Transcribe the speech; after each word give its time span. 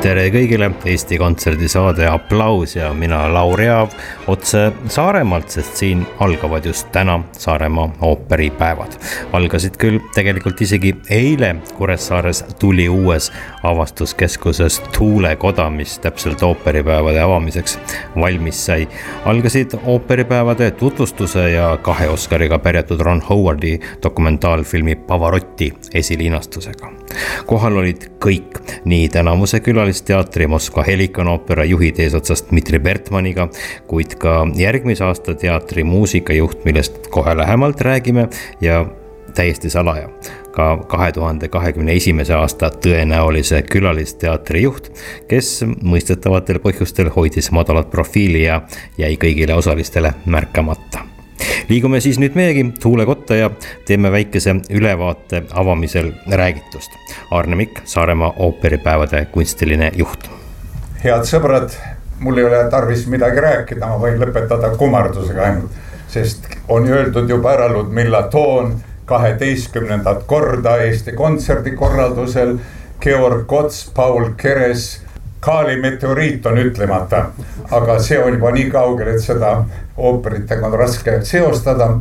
tere 0.00 0.22
kõigile, 0.32 0.70
Eesti 0.88 1.18
Kontserdi 1.20 1.68
saade 1.68 2.06
Applaus 2.08 2.72
ja 2.76 2.88
mina, 2.96 3.18
Lauri 3.28 3.66
Aav, 3.68 3.92
otse 4.32 4.70
Saaremaalt, 4.88 5.50
sest 5.52 5.76
siin 5.76 6.06
algavad 6.24 6.64
just 6.64 6.88
täna 6.92 7.18
Saaremaa 7.36 7.90
ooperipäevad. 8.08 8.96
algasid 9.32 9.76
küll 9.76 9.98
tegelikult 10.14 10.60
isegi 10.60 10.94
eile 11.10 11.56
Kuressaares 11.76 12.44
tuli 12.58 12.88
uues 12.88 13.28
avastuskeskuses 13.62 14.80
Tuulekoda, 14.96 15.68
mis 15.70 15.98
täpselt 15.98 16.42
ooperipäevade 16.42 17.20
avamiseks 17.20 17.78
valmis 18.16 18.66
sai. 18.66 18.88
algasid 19.24 19.76
ooperipäevade 19.84 20.70
tutvustuse 20.70 21.50
ja 21.50 21.76
kahe 21.82 22.08
Oscariga 22.08 22.58
pärjatud 22.58 23.00
Ron 23.00 23.20
Howardi 23.20 23.80
dokumentaalfilmi 24.02 24.96
Pavarotti 24.96 25.74
esilinastusega. 25.94 26.92
kohal 27.46 27.76
olid 27.76 28.10
kõik, 28.24 28.60
nii 28.84 29.08
tänavuse 29.08 29.60
külalised 29.60 29.89
Külalisteatri 29.90 30.46
Moskva 30.46 30.84
Helikon 30.86 31.26
oopera 31.28 31.64
juhid 31.66 31.98
eesotsas 31.98 32.44
Dmitri 32.46 32.78
Bertmaniga, 32.78 33.48
kuid 33.90 34.14
ka 34.22 34.44
järgmise 34.54 35.02
aasta 35.02 35.34
teatri 35.34 35.82
muusikajuht, 35.82 36.62
millest 36.64 37.08
kohe 37.10 37.34
lähemalt 37.34 37.80
räägime 37.82 38.28
ja 38.62 38.84
täiesti 39.34 39.70
salaja. 39.70 40.06
Ka 40.54 40.76
kahe 40.86 41.10
tuhande 41.12 41.50
kahekümne 41.50 41.98
esimese 41.98 42.38
aasta 42.38 42.70
tõenäolise 42.70 43.64
külalisteatri 43.66 44.62
juht, 44.62 44.92
kes 45.26 45.64
mõistetavatel 45.66 46.62
põhjustel 46.62 47.10
hoidis 47.10 47.50
madalat 47.50 47.90
profiili 47.90 48.46
ja 48.46 48.62
jäi 48.98 49.16
kõigile 49.18 49.58
osalistele 49.58 50.14
märkamata 50.26 51.02
liigume 51.68 52.00
siis 52.00 52.18
nüüd 52.18 52.34
meiegi 52.38 52.64
tuulekotta 52.82 53.36
ja 53.36 53.50
teeme 53.86 54.12
väikese 54.12 54.54
ülevaate 54.70 55.42
avamisel 55.52 56.12
räägitust. 56.30 56.90
Arne 57.30 57.56
Mikk, 57.56 57.82
Saaremaa 57.84 58.34
ooperipäevade 58.36 59.24
kunstiline 59.32 59.92
juht. 59.94 60.30
head 61.04 61.24
sõbrad, 61.24 61.72
mul 62.18 62.38
ei 62.38 62.44
ole 62.44 62.64
tarvis 62.70 63.06
midagi 63.06 63.40
rääkida, 63.40 63.86
ma 63.86 63.96
võin 63.98 64.18
lõpetada 64.20 64.74
kummardusega 64.76 65.42
ainult, 65.42 65.78
sest 66.08 66.48
on 66.68 66.88
öeldud 66.88 67.30
juba 67.30 67.54
ära 67.54 67.68
Ludmilla 67.72 68.22
Toon 68.22 68.74
kaheteistkümnendat 69.04 70.22
korda 70.26 70.76
Eesti 70.76 71.12
Kontserdi 71.12 71.70
korraldusel. 71.70 72.58
Georg 73.00 73.52
Ots, 73.52 73.90
Paul 73.96 74.34
Keres 74.36 75.00
Kaali 75.40 75.80
meteoriit 75.80 76.46
on 76.46 76.58
ütlemata, 76.60 77.22
aga 77.72 77.94
see 78.04 78.18
on 78.20 78.34
juba 78.36 78.50
nii 78.52 78.66
kaugel, 78.70 79.08
et 79.14 79.22
seda 79.24 79.54
ooperitega 80.00 80.66
on 80.66 80.78
raske 80.78 81.20
seostada. 81.24 82.00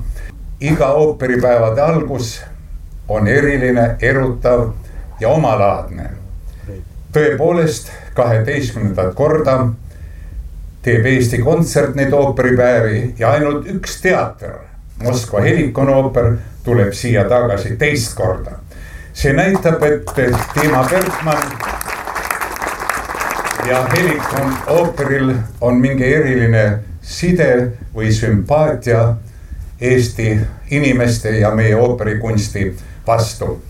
iga 0.61 0.87
ooperipäevade 0.87 1.81
algus 1.81 2.41
on 3.07 3.27
eriline, 3.27 3.95
erutav 4.01 4.71
ja 5.19 5.29
omalaadne. 5.29 6.09
tõepoolest, 7.13 7.91
kaheteistkümnendat 8.13 9.13
korda 9.15 9.69
teeb 10.81 11.05
Eesti 11.05 11.37
Kontsert 11.43 11.95
neid 11.95 12.13
ooperipäevi 12.13 13.15
ja 13.19 13.31
ainult 13.31 13.67
üks 13.67 13.99
teater, 14.01 14.59
Moskva 15.03 15.41
Helikon 15.41 15.89
ooper, 15.89 16.33
tuleb 16.63 16.93
siia 16.93 17.23
tagasi 17.29 17.75
teist 17.77 18.15
korda. 18.15 18.59
see 19.13 19.33
näitab, 19.33 19.83
et 19.83 20.11
Dima 20.55 20.83
Bergmann 20.89 21.51
ja 23.67 23.83
Helikon 23.95 24.53
ooperil 24.67 25.33
on 25.61 25.75
mingi 25.81 26.13
eriline 26.13 26.79
side 27.09 27.49
või 27.95 28.11
sümpaatia 28.13 29.15
Eesti 29.81 30.33
inimeste 30.75 31.31
ja 31.39 31.49
meie 31.55 31.75
ooperikunsti 31.75 32.75
vastu. 33.07 33.61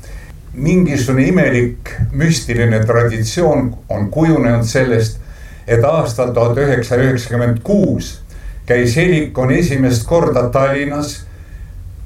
mingisugune 0.54 1.28
imelik 1.28 1.90
müstiline 2.12 2.80
traditsioon 2.86 3.78
on 3.90 4.10
kujunenud 4.12 4.66
sellest, 4.66 5.20
et 5.68 5.84
aastal 5.86 6.34
tuhat 6.34 6.58
üheksasada 6.58 7.04
üheksakümmend 7.04 7.62
kuus 7.64 8.20
käis 8.66 8.96
Helikon 8.98 9.52
esimest 9.52 10.08
korda 10.08 10.50
Tallinnas 10.50 11.26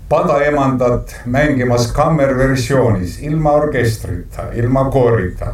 padaemandat 0.09 1.15
mängimas 1.25 1.87
kammerversioonis 1.91 3.17
ilma 3.21 3.51
orkestrita, 3.51 4.51
ilma 4.53 4.85
koorita 4.91 5.53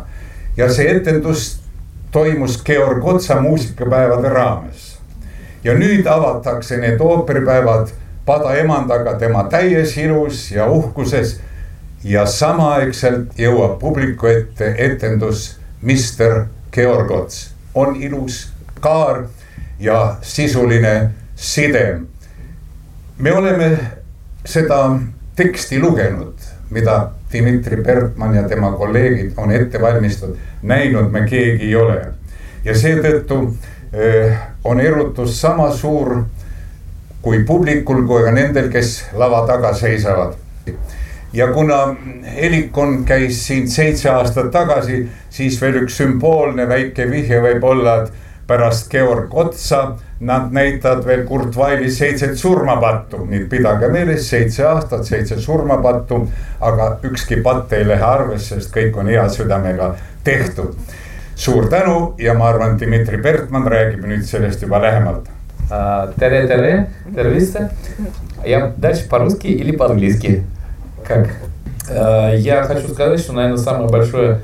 ja 0.58 0.68
see 0.74 0.90
etendus 0.98 1.60
toimus 2.12 2.64
Georg 2.64 3.06
Otsa 3.06 3.42
muusikapäevade 3.42 4.30
raames. 4.30 4.89
Ja 5.64 5.74
nüüd 5.74 6.08
avatakse 6.08 6.78
need 6.78 7.02
ooperipäevad 7.02 7.92
padaemandaga 8.26 9.14
tema 9.20 9.44
täies 9.50 9.98
ilus 9.98 10.52
ja 10.52 10.68
uhkuses. 10.72 11.40
ja 12.04 12.26
samaaegselt 12.26 13.36
jõuab 13.36 13.74
publiku 13.80 14.28
ette 14.28 14.70
etendus 14.78 15.58
Mister 15.82 16.46
Georg 16.72 17.12
Ots, 17.12 17.50
on 17.76 17.96
ilus 17.96 18.54
kaar 18.80 19.26
ja 19.80 20.16
sisuline 20.22 21.12
side. 21.36 22.00
me 23.18 23.34
oleme 23.34 23.80
seda 24.46 25.00
teksti 25.36 25.80
lugenud, 25.80 26.36
mida 26.70 27.12
Dmitri 27.32 27.84
Bertmann 27.84 28.36
ja 28.36 28.48
tema 28.48 28.72
kolleegid 28.72 29.34
on 29.38 29.52
ette 29.52 29.82
valmistatud, 29.82 30.38
näinud 30.62 31.12
me 31.12 31.26
keegi 31.28 31.66
ei 31.66 31.76
ole. 31.76 32.06
ja 32.66 32.76
seetõttu 32.76 33.56
on 34.64 34.80
erutus 34.80 35.42
sama 35.42 35.72
suur 35.72 36.24
kui 37.22 37.44
publikul 37.44 38.06
kui 38.08 38.24
ka 38.24 38.32
nendel, 38.32 38.70
kes 38.72 39.10
lava 39.18 39.46
taga 39.48 39.74
seisavad. 39.74 40.34
ja 41.34 41.48
kuna 41.54 41.96
Helikon 42.36 43.04
käis 43.06 43.48
siin 43.48 43.68
seitse 43.70 44.10
aastat 44.10 44.52
tagasi, 44.52 45.10
siis 45.30 45.62
veel 45.62 45.84
üks 45.84 45.98
sümboolne 45.98 46.68
väike 46.70 47.10
vihje 47.12 47.42
võib 47.42 47.64
olla, 47.64 48.04
et 48.04 48.14
pärast 48.50 48.90
Georg 48.92 49.36
Otsa 49.38 49.82
nad 50.20 50.52
näitavad 50.52 51.06
veel 51.06 51.26
Kurt 51.28 51.58
Vaili 51.58 51.92
seitset 51.92 52.38
surmapattu, 52.38 53.26
nii 53.26 53.44
et 53.44 53.50
pidage 53.50 53.88
meeles, 53.94 54.26
seitse 54.30 54.66
aastat, 54.66 55.06
seitse 55.06 55.38
surmapattu. 55.42 56.24
aga 56.62 56.98
ükski 57.04 57.42
patt 57.44 57.74
ei 57.74 57.88
lähe 57.88 58.04
arvesse, 58.04 58.56
sest 58.56 58.74
kõik 58.76 58.98
on 58.98 59.08
hea 59.08 59.30
südamega 59.30 59.94
tehtud 60.24 60.74
suur 61.39 61.69
tänu 61.71 62.15
ja 62.19 62.35
ma 62.35 62.49
arvan, 62.53 62.79
Dmitri 62.79 63.21
Bertmann 63.23 63.67
räägib 63.67 64.07
nüüd 64.07 64.25
sellest 64.27 64.63
juba 64.63 64.81
lähemalt. 64.83 65.29
tere, 66.19 66.47
tere, 66.47 66.89
tervist. 67.15 67.57
Я 68.45 68.73
дальше 68.77 69.09
по-русски 69.09 69.47
или 69.47 69.73
по-английски? 69.73 70.45
Как? 71.07 71.31
Я 72.37 72.65
хочу 72.65 72.89
сказать, 72.89 73.21
что, 73.21 73.33
наверное, 73.33 73.59
самое 73.59 73.89
большое 73.89 74.41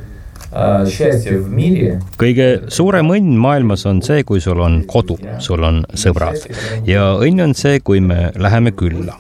kõige 2.19 2.47
suurem 2.75 3.13
õnn 3.15 3.37
maailmas 3.39 3.87
on 3.87 4.01
see, 4.03 4.25
kui 4.27 4.41
sul 4.43 4.59
on 4.59 4.81
kodu, 4.83 5.15
sul 5.39 5.63
on 5.63 5.85
sõbrad 5.95 6.43
ja 6.89 7.13
õnn 7.23 7.45
on 7.45 7.55
see, 7.55 7.79
kui 7.79 8.01
me 8.03 8.33
läheme 8.35 8.73
külla 8.75 9.15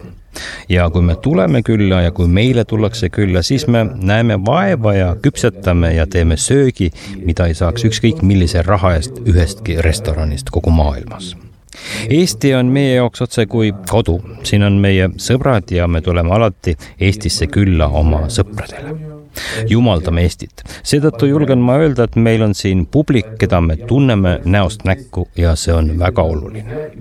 ja 0.69 0.89
kui 0.89 1.01
me 1.01 1.15
tuleme 1.21 1.61
külla 1.65 2.01
ja 2.05 2.11
kui 2.11 2.27
meile 2.27 2.65
tullakse 2.65 3.09
külla, 3.09 3.41
siis 3.41 3.67
me 3.67 3.85
näeme 3.95 4.39
vaeva 4.45 4.93
ja 4.93 5.15
küpsetame 5.21 5.93
ja 5.95 6.07
teeme 6.07 6.37
söögi, 6.37 6.91
mida 7.23 7.47
ei 7.47 7.57
saaks 7.57 7.85
ükskõik 7.89 8.21
millise 8.21 8.61
raha 8.65 8.95
eest 8.99 9.19
ühestki 9.25 9.79
restoranist 9.81 10.51
kogu 10.51 10.73
maailmas. 10.75 11.35
Eesti 12.09 12.53
on 12.55 12.71
meie 12.71 12.95
jaoks 12.95 13.21
otse 13.21 13.45
kui 13.51 13.73
kodu, 13.89 14.19
siin 14.43 14.63
on 14.63 14.79
meie 14.81 15.09
sõbrad 15.19 15.75
ja 15.75 15.87
me 15.87 16.01
tuleme 16.01 16.31
alati 16.31 16.77
Eestisse 16.99 17.51
külla 17.51 17.91
oma 17.91 18.25
sõpradele 18.31 19.14
jumaldame 19.69 20.25
Eestit. 20.25 20.63
seetõttu 20.83 21.29
julgen 21.29 21.59
ma 21.59 21.77
öelda, 21.81 22.03
et 22.03 22.15
meil 22.15 22.43
on 22.45 22.55
siin 22.55 22.85
publik, 22.85 23.35
keda 23.39 23.61
me 23.61 23.75
tunneme 23.75 24.39
näost 24.45 24.85
näkku 24.85 25.27
ja 25.37 25.55
see 25.55 25.73
on 25.73 25.91
väga 25.99 26.23
oluline. 26.23 26.91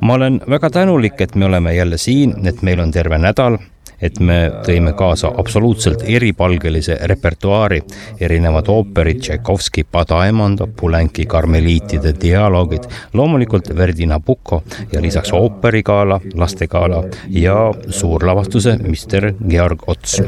ma 0.00 0.14
olen 0.14 0.40
väga 0.48 0.70
tänulik, 0.70 1.20
et 1.20 1.34
me 1.34 1.44
oleme 1.44 1.74
jälle 1.74 1.98
siin, 1.98 2.46
et 2.46 2.62
meil 2.62 2.80
on 2.80 2.90
terve 2.90 3.18
nädal 3.18 3.58
et 4.02 4.20
me 4.20 4.38
tõime 4.66 4.92
kaasa 4.96 5.30
absoluutselt 5.38 6.02
eripalgelise 6.08 6.98
repertuaari, 7.10 7.82
erinevad 8.20 8.68
ooperid, 8.68 9.20
Tšaikovski 9.20 9.84
Padaemanda, 9.92 10.66
Pulenki 10.66 11.26
karmeliitide 11.26 12.14
dialoogid, 12.22 12.88
loomulikult 13.12 13.70
Verdi 13.76 14.06
Nabucco 14.06 14.62
ja 14.92 15.02
lisaks 15.02 15.32
ooperigala, 15.36 16.20
lastegala 16.34 17.04
ja 17.28 17.56
suurlavastuse 17.88 18.76
Mister 18.82 19.32
Georg 19.48 19.84
Ots. 19.86 20.20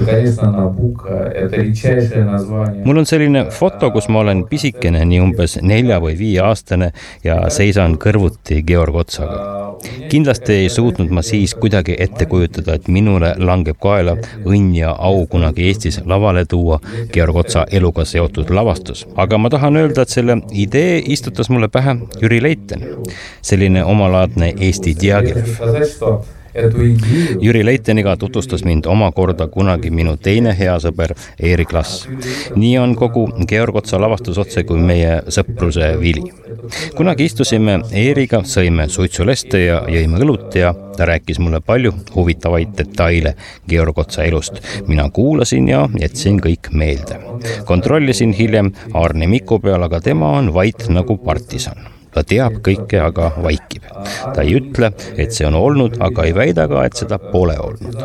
mul 2.85 2.97
on 2.97 3.07
selline 3.07 3.47
foto, 3.51 3.91
kus 3.91 4.09
ma 4.09 4.23
olen 4.25 4.45
pisikene, 4.51 5.05
nii 5.05 5.21
umbes 5.23 5.59
nelja 5.63 6.01
või 6.03 6.17
viieaastane 6.19 6.93
ja 7.25 7.39
seisan 7.51 7.99
kõrvuti 8.01 8.63
Georg 8.67 8.95
Otsaga. 9.05 9.72
Kindlasti 10.09 10.53
ei 10.53 10.69
suutnud 10.69 11.11
ma 11.11 11.23
siis 11.23 11.55
kuidagi 11.55 11.97
ette 11.99 12.27
kujutada, 12.27 12.75
et 12.75 12.89
minule 12.89 13.35
langeb 13.39 13.79
kaela 13.83 14.17
õnn 14.45 14.75
ja 14.77 14.93
au 14.99 15.27
kunagi 15.27 15.69
Eestis 15.71 16.01
lavale 16.07 16.45
tuua 16.45 16.81
Georg 17.13 17.37
Otsa 17.45 17.67
eluga 17.71 18.05
seotud 18.05 18.51
lavastus. 18.51 19.07
aga 19.17 19.39
ma 19.39 19.51
tahan 19.51 19.77
öelda, 19.77 20.03
et 20.03 20.09
selle 20.09 20.39
idee 20.53 21.03
istutas 21.07 21.51
mulle 21.51 21.69
pähe 21.69 21.97
Jüri 22.21 22.43
Leiten, 22.43 22.87
selline 23.43 23.85
omalaadne 23.85 24.55
Eesti 24.61 24.97
Diaghilev 25.01 26.42
Jüri 27.41 27.65
Leiteniga 27.65 28.17
tutvustas 28.17 28.65
mind 28.65 28.85
omakorda 28.87 29.47
kunagi 29.49 29.91
minu 29.91 30.17
teine 30.21 30.53
hea 30.59 30.75
sõber 30.85 31.15
Eerik 31.41 31.73
Lass. 31.73 32.07
nii 32.57 32.73
on 32.79 32.93
kogu 32.97 33.25
Georg 33.49 33.77
Otsa 33.81 34.01
lavastus 34.01 34.39
otse 34.39 34.65
kui 34.69 34.79
meie 34.79 35.23
sõpruse 35.33 35.95
vili. 36.01 36.25
kunagi 36.97 37.25
istusime 37.25 37.79
Eeriga, 37.93 38.43
sõime 38.45 38.89
suitsuleste 38.89 39.65
ja 39.65 39.81
jõime 39.89 40.21
õlut 40.21 40.55
ja 40.55 40.75
ta 40.97 41.09
rääkis 41.09 41.41
mulle 41.41 41.61
palju 41.61 41.95
huvitavaid 42.15 42.77
detaile 42.77 43.35
Georg 43.69 43.99
Otsa 43.99 44.25
elust. 44.25 44.61
mina 44.87 45.09
kuulasin 45.11 45.69
ja 45.69 45.89
jätsin 45.99 46.41
kõik 46.41 46.69
meelde. 46.73 47.17
kontrollisin 47.65 48.33
hiljem 48.33 48.73
Aarne 48.95 49.27
Miku 49.27 49.59
peal, 49.59 49.83
aga 49.83 50.01
tema 50.01 50.37
on 50.37 50.55
vait 50.55 50.89
nagu 50.89 51.17
partisan 51.17 52.02
ta 52.15 52.23
teab 52.27 52.59
kõike, 52.65 53.01
aga 53.01 53.31
vaikib. 53.43 53.87
ta 54.35 54.43
ei 54.43 54.57
ütle, 54.59 54.91
et 55.21 55.33
see 55.35 55.47
on 55.47 55.57
olnud, 55.57 55.97
aga 56.03 56.25
ei 56.27 56.35
väida 56.37 56.67
ka, 56.69 56.85
et 56.87 56.99
seda 56.99 57.19
pole 57.19 57.57
olnud. 57.61 57.99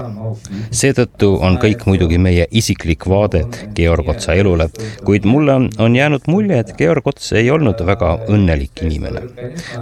seetõttu 0.72 1.34
on 1.44 1.58
kõik 1.62 1.86
muidugi 1.90 2.18
meie 2.22 2.48
isiklik 2.52 3.08
vaade 3.10 3.44
Georg 3.76 4.10
Otsa 4.14 4.36
elule, 4.38 4.70
kuid 5.06 5.26
mulle 5.26 5.56
on, 5.78 5.96
jäänud 5.96 6.28
mulje, 6.28 6.60
et 6.60 6.74
Georg 6.78 7.08
Ots 7.08 7.32
ei 7.34 7.52
olnud 7.52 7.82
väga 7.86 8.14
õnnelik 8.30 8.84
inimene. 8.86 9.22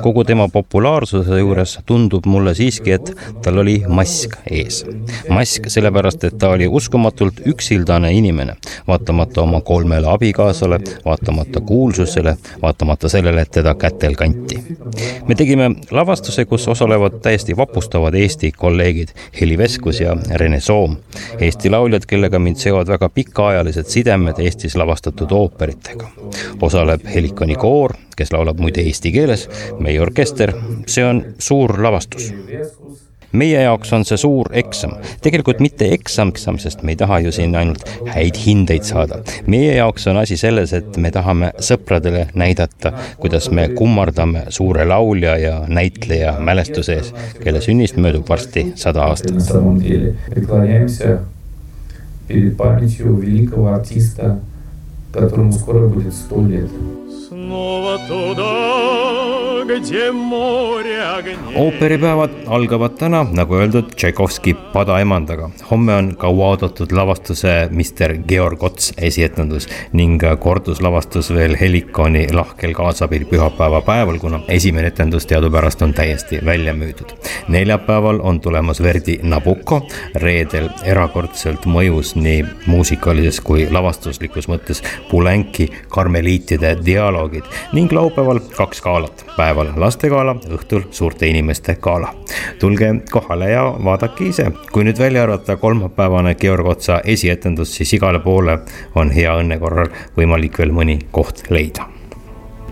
kogu 0.02 0.24
tema 0.24 0.48
populaarsuse 0.50 1.40
juures 1.40 1.78
tundub 1.86 2.26
mulle 2.26 2.56
siiski, 2.56 2.92
et 2.92 3.14
tal 3.44 3.62
oli 3.64 3.78
mask 3.88 4.38
ees. 4.52 4.84
mask 5.30 5.70
sellepärast, 5.70 6.24
et 6.24 6.38
ta 6.40 6.50
oli 6.56 6.68
uskumatult 6.68 7.42
üksildane 7.46 8.14
inimene, 8.14 8.56
vaatamata 8.88 9.42
oma 9.42 9.62
kolmele 9.62 10.08
abikaasale, 10.08 10.80
vaatamata 11.06 11.62
kuulsusele, 11.62 12.38
vaatamata 12.62 13.10
sellele, 13.10 13.42
et 13.42 13.52
teda 13.52 13.76
kätel 13.76 14.15
veel 14.16 14.32
kanti. 14.32 14.76
me 15.28 15.36
tegime 15.36 15.70
lavastuse, 15.92 16.46
kus 16.46 16.68
osalevad 16.68 17.20
täiesti 17.22 17.58
vapustavad 17.58 18.14
Eesti 18.14 18.52
kolleegid 18.52 19.10
Heli 19.42 19.58
Veskus 19.58 20.00
ja 20.02 20.16
Rene 20.36 20.60
Soom. 20.60 20.98
Eesti 21.40 21.70
lauljad, 21.70 22.06
kellega 22.08 22.40
mind 22.40 22.56
seovad 22.56 22.88
väga 22.88 23.10
pikaajalised 23.10 23.86
sidemed 23.86 24.40
Eestis 24.40 24.76
lavastatud 24.76 25.32
ooperitega. 25.32 26.10
osaleb 26.62 27.02
Helikoni 27.14 27.56
koor, 27.56 27.94
kes 28.16 28.32
laulab 28.32 28.60
muide 28.60 28.82
eesti 28.82 29.12
keeles, 29.12 29.50
meie 29.80 30.02
orkester, 30.02 30.54
see 30.88 31.06
on 31.06 31.26
suur 31.40 31.82
lavastus 31.84 32.32
meie 33.35 33.63
jaoks 33.63 33.93
on 33.95 34.05
see 34.07 34.19
suur 34.19 34.51
eksam, 34.59 34.97
tegelikult 35.23 35.61
mitte 35.63 35.87
eksam, 35.95 36.33
eksam, 36.35 36.59
sest 36.59 36.83
me 36.83 36.95
ei 36.95 36.99
taha 36.99 37.21
ju 37.25 37.33
siin 37.35 37.55
ainult 37.59 37.85
häid 38.11 38.39
hindeid 38.43 38.87
saada. 38.89 39.21
meie 39.47 39.75
jaoks 39.77 40.07
on 40.11 40.19
asi 40.23 40.37
selles, 40.41 40.73
et 40.75 40.97
me 40.97 41.13
tahame 41.15 41.53
sõpradele 41.63 42.27
näidata, 42.35 42.93
kuidas 43.23 43.51
me 43.55 43.69
kummardame 43.75 44.47
suure 44.49 44.85
laulja 44.85 45.37
ja 45.39 45.57
näitleja 45.69 46.39
mälestuse 46.41 46.99
ees, 46.99 47.13
kelle 47.43 47.63
sünnist 47.63 47.97
möödub 47.97 48.29
varsti 48.29 48.73
sada 48.75 49.07
aastat. 49.11 49.35
перед 52.31 52.57
памятью 52.57 53.17
великого 53.17 53.75
артиста, 53.75 54.39
которому 55.13 55.53
скоро 55.53 55.89
будет 55.89 56.15
сто 56.15 56.41
лет. 56.47 56.71
Снова 57.29 57.99
туда, 58.07 59.24
ooperipäevad 61.56 62.30
algavad 62.48 62.98
täna, 63.00 63.26
nagu 63.32 63.56
öeldud, 63.56 63.94
Tšaikovski 63.96 64.54
Padaemandaga. 64.54 65.50
homme 65.72 65.96
on 65.96 66.16
kauaoodatud 66.18 66.92
lavastuse 66.92 67.68
Mister 67.72 68.18
Georg 68.28 68.64
Ots 68.64 68.94
esietendus 68.98 69.68
ning 69.94 70.22
korduslavastus 70.40 71.34
veel 71.34 71.56
Helikoni 71.60 72.28
lahkel 72.34 72.74
kaasabil 72.74 73.26
pühapäeva 73.26 73.82
päeval, 73.82 74.20
kuna 74.20 74.40
esimene 74.48 74.88
etendus 74.88 75.26
teadupärast 75.26 75.82
on 75.82 75.94
täiesti 75.94 76.40
välja 76.46 76.74
müüdud. 76.74 77.16
neljapäeval 77.48 78.20
on 78.24 78.42
tulemas 78.42 78.84
Verdi 78.84 79.20
Nabucco, 79.24 79.82
reedel 80.16 80.70
erakordselt 80.84 81.66
mõjus 81.66 82.16
nii 82.16 82.46
muusikalises 82.68 83.42
kui 83.42 83.68
lavastuslikus 83.72 84.48
mõttes 84.48 84.84
Pulenki 85.12 85.70
karmeliitide 85.90 86.78
dialoogid 86.86 87.44
ning 87.74 87.92
laupäeval 87.92 88.40
kaks 88.40 88.82
galat 88.82 89.26
päeval 89.46 89.66
päeval 89.66 89.82
lastegala, 89.82 90.36
õhtul 90.50 90.88
suurte 90.92 91.28
inimeste 91.28 91.76
gala. 91.82 92.14
tulge 92.60 92.90
kohale 93.12 93.50
ja 93.52 93.64
vaadake 93.84 94.26
ise. 94.26 94.52
kui 94.72 94.84
nüüd 94.84 95.00
välja 95.00 95.24
arvata 95.24 95.58
kolmapäevane 95.58 96.36
Georg 96.36 96.66
Otsa 96.66 97.02
esietendus, 97.04 97.76
siis 97.76 97.94
igale 97.94 98.20
poole 98.20 98.60
on 98.96 99.12
hea 99.12 99.36
õnne 99.38 99.60
korral 99.60 99.90
võimalik 100.18 100.58
veel 100.58 100.72
mõni 100.72 101.00
koht 101.12 101.44
leida 101.50 101.86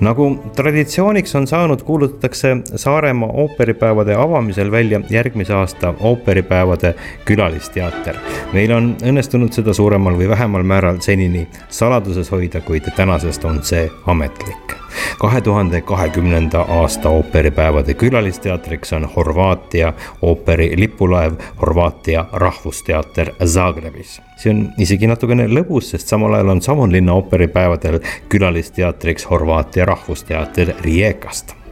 nagu 0.03 0.25
traditsiooniks 0.55 1.35
on 1.35 1.47
saanud, 1.47 1.83
kuulutatakse 1.85 2.57
Saaremaa 2.75 3.29
ooperipäevade 3.29 4.15
avamisel 4.15 4.71
välja 4.71 4.99
järgmise 5.09 5.53
aasta 5.53 5.93
ooperipäevade 5.99 6.95
külalisteater. 7.25 8.17
meil 8.53 8.71
on 8.71 8.95
õnnestunud 9.03 9.53
seda 9.53 9.73
suuremal 9.73 10.17
või 10.17 10.29
vähemal 10.29 10.63
määral 10.63 10.99
senini 10.99 11.47
saladuses 11.69 12.31
hoida, 12.31 12.61
kuid 12.61 12.89
tänasest 12.95 13.45
on 13.45 13.63
see 13.63 13.89
ametlik 14.05 14.82
kahe 15.19 15.41
tuhande 15.41 15.81
kahekümnenda 15.81 16.59
aasta 16.59 17.09
ooperipäevade 17.09 17.93
külalisteatriks 17.93 18.93
on 18.93 19.09
Horvaatia 19.15 19.93
ooperi 20.21 20.73
lipulaev 20.77 21.33
Horvaatia 21.61 22.25
Rahvusteater 22.33 23.33
Zagrebis. 23.45 24.21
see 24.37 24.51
on 24.51 24.69
isegi 24.77 25.07
natukene 25.07 25.47
lõbus, 25.47 25.93
sest 25.93 26.07
samal 26.07 26.33
ajal 26.33 26.49
on 26.49 26.61
Savonlinna 26.61 27.13
ooperipäevadel 27.13 27.99
külalisteatriks 28.29 29.29
Horvaatia 29.29 29.85
Rahvusteater 29.85 30.73
Rijekast 30.81 31.62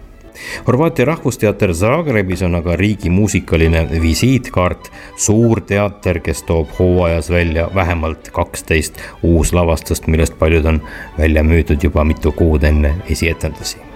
Horvaatia 0.67 1.05
Rahvusteater 1.05 1.73
Zagrebis 1.73 2.41
on 2.47 2.55
aga 2.55 2.75
riigi 2.79 3.09
muusikaline 3.09 3.85
visiitkaart, 4.01 4.91
suur 5.15 5.61
teater, 5.67 6.19
kes 6.23 6.43
toob 6.47 6.73
hooajas 6.79 7.29
välja 7.29 7.69
vähemalt 7.75 8.31
kaksteist 8.33 8.99
uuslavastust, 9.23 10.07
millest 10.07 10.39
paljud 10.39 10.65
on 10.65 10.81
välja 11.17 11.43
müüdud 11.43 11.83
juba 11.83 12.03
mitu 12.03 12.31
kuud 12.31 12.63
enne 12.63 12.95
esietendusi 13.09 13.90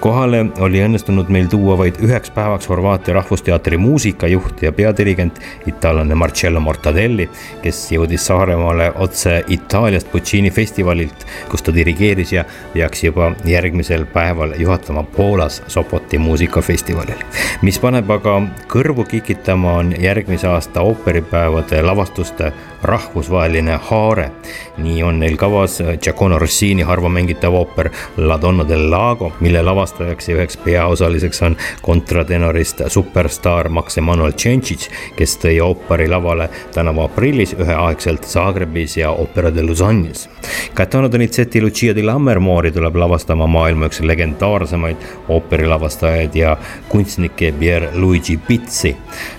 kohale 0.00 0.46
oli 0.60 0.82
õnnestunud 0.84 1.30
meil 1.32 1.48
tuua 1.50 1.76
vaid 1.78 1.98
üheks 2.04 2.30
päevaks 2.30 2.68
Horvaatia 2.68 3.14
Rahvusteatri 3.14 3.76
muusikajuht 3.76 4.62
ja 4.62 4.72
peadirigent, 4.72 5.40
itaallane 5.66 6.14
Marcello 6.14 6.60
Mortadelli, 6.60 7.28
kes 7.62 7.80
jõudis 7.92 8.26
Saaremaale 8.26 8.92
otse 8.94 9.38
Itaaliast 9.48 10.10
Puccini 10.12 10.50
festivalilt, 10.50 11.26
kus 11.50 11.62
ta 11.62 11.74
dirigeeris 11.74 12.32
ja 12.32 12.44
peaks 12.72 13.04
juba 13.04 13.32
järgmisel 13.44 14.06
päeval 14.12 14.54
juhatama 14.58 15.02
Poolas 15.02 15.62
Sopoti 15.66 16.18
muusikafestivalil. 16.18 17.24
mis 17.62 17.78
paneb 17.78 18.10
aga 18.10 18.40
kõrvu 18.68 19.04
kikitama, 19.08 19.72
on 19.72 19.94
järgmise 20.00 20.48
aasta 20.48 20.80
ooperipäevade 20.80 21.82
lavastuste 21.82 22.52
rahvusvaheline 22.82 23.78
haare. 23.90 24.30
nii 24.78 25.02
on 25.02 25.18
neil 25.20 25.36
kavas 25.36 25.82
Giacomo 26.02 26.38
Rossini 26.38 26.82
harva 26.82 27.08
mängitav 27.08 27.54
ooper 27.54 27.90
La 28.16 28.38
Donna 28.40 28.68
del 28.68 28.90
Lago, 28.90 29.32
mille 29.46 29.62
lavastajaks 29.62 30.28
ja 30.28 30.34
üheks 30.34 30.56
peaosaliseks 30.56 31.42
on 31.46 31.56
kontratenorist 31.82 32.80
superstaar 32.90 33.68
Max 33.68 33.98
Emanuel 33.98 34.32
Cencic, 34.32 34.88
kes 35.16 35.36
tõi 35.38 35.60
ooperi 35.62 36.08
lavale 36.10 36.48
tänavu 36.74 37.04
aprillis 37.04 37.52
üheaegselt 37.54 38.26
Zagrebis 38.26 38.96
ja 38.98 39.12
Opera 39.14 39.52
de 39.54 39.62
Lausanne'is. 39.62 40.26
Gaetano 40.74 41.12
Donizetti 41.12 41.62
Lucia 41.62 41.94
di 41.94 42.02
Lammermoori 42.02 42.72
tuleb 42.74 42.98
lavastama 42.98 43.46
maailma 43.46 43.86
üks 43.86 44.02
legendaarsemaid 44.02 45.06
ooperilavastajaid 45.28 46.34
ja 46.34 46.56
kunstnikke 46.88 47.52
Pierluigi 47.60 48.36
Pizzi, 48.48 48.96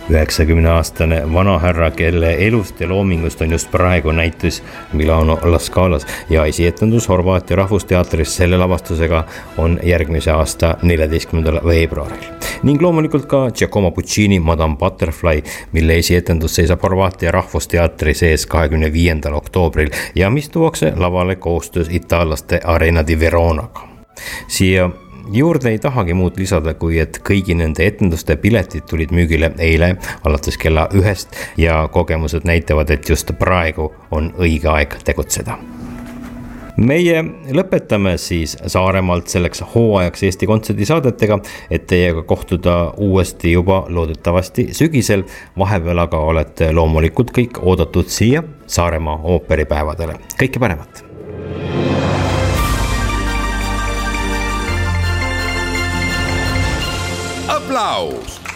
üheksakümne 0.07 0.71
aastane 0.71 1.19
vanahärra, 1.33 1.91
kelle 1.91 2.31
elust 2.47 2.79
ja 2.79 2.87
loomingust 2.89 3.43
on 3.43 3.51
just 3.57 3.71
praegu 3.71 4.15
näitus 4.15 4.63
Milano 4.93 5.35
La 5.43 5.59
Scalas 5.59 6.07
ja 6.29 6.45
esietendus 6.47 7.09
Horvaatia 7.11 7.59
Rahvusteatris 7.59 8.37
selle 8.39 8.57
lavastusega 8.57 9.25
on 9.57 9.79
järgmise 9.97 10.31
aasta 10.31 10.75
neljateistkümnendal 10.81 11.59
veebruaril. 11.65 12.27
ning 12.63 12.81
loomulikult 12.81 13.25
ka 13.25 13.51
Giacomo 13.51 13.91
Puccini 13.91 14.39
Madame 14.39 14.77
Butterfly, 14.77 15.41
mille 15.71 15.97
esietendus 15.97 16.55
seisab 16.55 16.83
Horvaatia 16.83 17.31
Rahvusteatri 17.31 18.13
sees 18.13 18.45
kahekümne 18.45 18.93
viiendal 18.93 19.33
oktoobril 19.33 19.89
ja 20.15 20.29
mis 20.29 20.49
tuuakse 20.49 20.93
lavale 20.95 21.35
koostöös 21.35 21.87
itaallaste 21.91 22.61
Arena 22.63 23.07
di 23.07 23.19
Veronaga. 23.19 23.87
siia 24.47 24.89
juurde 25.31 25.69
ei 25.69 25.79
tahagi 25.79 26.13
muud 26.13 26.37
lisada, 26.37 26.73
kui 26.73 26.99
et 26.99 27.19
kõigi 27.29 27.55
nende 27.55 27.85
etenduste 27.85 28.35
piletid 28.35 28.87
tulid 28.89 29.11
müügile 29.11 29.51
eile 29.59 29.95
alates 30.23 30.57
kella 30.57 30.87
ühest 30.93 31.35
ja 31.57 31.87
kogemused 31.91 32.45
näitavad, 32.45 32.89
et 32.89 33.09
just 33.09 33.31
praegu 33.39 33.91
on 34.11 34.33
õige 34.37 34.71
aeg 34.71 34.97
tegutseda 35.03 35.57
meie 36.77 37.21
lõpetame 37.53 38.15
siis 38.21 38.55
Saaremaalt 38.67 39.27
selleks 39.31 39.63
hooajaks 39.73 40.23
Eesti 40.23 40.47
Kontserdi 40.49 40.85
saadetega, 40.85 41.39
et 41.71 41.87
teiega 41.89 42.23
kohtuda 42.23 42.77
uuesti 42.97 43.51
juba 43.51 43.83
loodetavasti 43.89 44.69
sügisel. 44.71 45.23
vahepeal 45.57 45.99
aga 45.99 46.17
olete 46.17 46.71
loomulikult 46.71 47.31
kõik 47.31 47.61
oodatud 47.61 48.07
siia 48.07 48.43
Saaremaa 48.67 49.19
ooperipäevadele, 49.23 50.19
kõike 50.39 50.59
paremat! 50.59 51.03
Aplaus 57.47 58.46